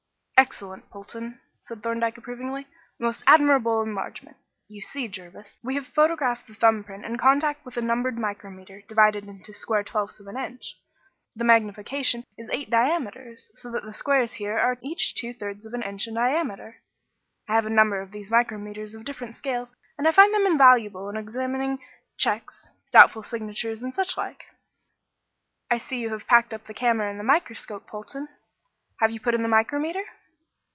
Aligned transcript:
"Excellent, 0.43 0.89
Polton," 0.89 1.39
said 1.59 1.83
Thorndyke 1.83 2.17
approvingly; 2.17 2.63
"a 2.99 3.03
most 3.03 3.23
admirable 3.27 3.83
enlargement. 3.83 4.37
You 4.67 4.81
see, 4.81 5.07
Jervis, 5.07 5.59
we 5.63 5.75
have 5.75 5.85
photographed 5.85 6.47
the 6.47 6.55
thumb 6.55 6.83
print 6.83 7.05
in 7.05 7.15
contact 7.17 7.63
with 7.63 7.77
a 7.77 7.81
numbered 7.81 8.17
micrometer 8.17 8.81
divided 8.81 9.25
into 9.27 9.53
square 9.53 9.83
twelfths 9.83 10.19
of 10.19 10.25
an 10.25 10.37
inch. 10.39 10.79
The 11.35 11.43
magnification 11.43 12.23
is 12.39 12.49
eight 12.49 12.71
diameters, 12.71 13.51
so 13.53 13.71
that 13.71 13.83
the 13.83 13.93
squares 13.93 14.31
are 14.31 14.35
here 14.37 14.77
each 14.81 15.13
two 15.13 15.31
thirds 15.31 15.67
of 15.67 15.75
an 15.75 15.83
inch 15.83 16.07
in 16.07 16.15
diameter. 16.15 16.81
I 17.47 17.53
have 17.53 17.67
a 17.67 17.69
number 17.69 18.01
of 18.01 18.09
these 18.09 18.31
micrometers 18.31 18.95
of 18.95 19.05
different 19.05 19.35
scales, 19.35 19.71
and 19.95 20.07
I 20.07 20.11
find 20.11 20.33
them 20.33 20.47
invaluable 20.47 21.07
in 21.07 21.17
examining 21.17 21.77
cheques, 22.17 22.67
doubtful 22.91 23.21
signatures 23.21 23.83
and 23.83 23.93
such 23.93 24.17
like. 24.17 24.43
I 25.69 25.77
see 25.77 25.99
you 25.99 26.09
have 26.13 26.25
packed 26.25 26.51
up 26.51 26.65
the 26.65 26.73
camera 26.73 27.11
and 27.11 27.19
the 27.19 27.23
microscope, 27.23 27.85
Polton; 27.85 28.27
have 28.99 29.11
you 29.11 29.19
put 29.19 29.35
in 29.35 29.43
the 29.43 29.47
micrometer?" 29.47 30.03